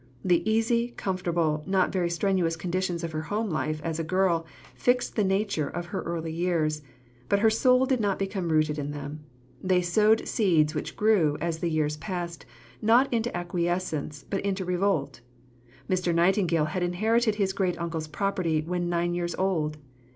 The 0.25 0.41
easy, 0.49 0.89
comfortable, 0.97 1.63
not 1.67 1.91
very 1.91 2.09
strenuous 2.09 2.55
conditions 2.55 3.03
of 3.03 3.11
her 3.11 3.21
home 3.21 3.51
life 3.51 3.79
as 3.83 3.99
a 3.99 4.03
girl 4.03 4.47
fixed 4.73 5.15
the 5.15 5.23
nature 5.23 5.69
of 5.69 5.85
her 5.93 6.01
earlier 6.01 6.33
years, 6.33 6.81
but 7.29 7.37
her 7.41 7.51
soul 7.51 7.85
did 7.85 7.99
not 7.99 8.17
become 8.17 8.49
rooted 8.51 8.79
in 8.79 8.89
them. 8.89 9.19
They 9.61 9.83
sowed 9.83 10.27
seeds 10.27 10.73
which 10.73 10.95
grew, 10.95 11.37
as 11.39 11.59
the 11.59 11.69
years 11.69 11.97
passed, 11.97 12.47
not 12.81 13.13
into 13.13 13.37
acquiescence, 13.37 14.25
but 14.27 14.41
into 14.41 14.65
revolt. 14.65 15.21
Mr. 15.87 16.15
Nightingale 16.15 16.65
had 16.73 16.81
inherited 16.81 17.35
his 17.35 17.53
great 17.53 17.79
uncle's 17.79 18.07
property 18.07 18.61
when 18.63 18.89
nine 18.89 19.13
years 19.13 19.35
old. 19.35 19.77